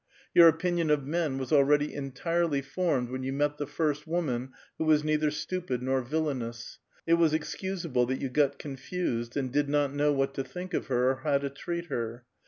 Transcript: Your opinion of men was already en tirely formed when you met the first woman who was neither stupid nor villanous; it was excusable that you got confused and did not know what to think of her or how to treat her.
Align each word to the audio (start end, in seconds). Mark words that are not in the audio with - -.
Your 0.33 0.47
opinion 0.47 0.89
of 0.89 1.05
men 1.05 1.37
was 1.37 1.51
already 1.51 1.93
en 1.93 2.09
tirely 2.11 2.63
formed 2.63 3.11
when 3.11 3.21
you 3.21 3.31
met 3.31 3.59
the 3.59 3.67
first 3.67 4.07
woman 4.07 4.51
who 4.79 4.85
was 4.85 5.03
neither 5.03 5.29
stupid 5.29 5.83
nor 5.83 6.01
villanous; 6.01 6.79
it 7.05 7.13
was 7.19 7.35
excusable 7.35 8.07
that 8.07 8.19
you 8.19 8.27
got 8.27 8.57
confused 8.57 9.37
and 9.37 9.51
did 9.53 9.69
not 9.69 9.93
know 9.93 10.11
what 10.11 10.33
to 10.33 10.43
think 10.43 10.73
of 10.73 10.87
her 10.87 11.11
or 11.11 11.15
how 11.17 11.37
to 11.37 11.51
treat 11.51 11.85
her. 11.85 12.25